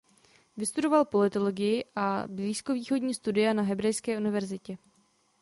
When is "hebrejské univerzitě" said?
3.63-4.77